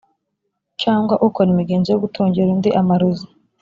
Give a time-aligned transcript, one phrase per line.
[0.81, 3.25] cyangwa ukora imigenzo yo gutongera undi amarozi,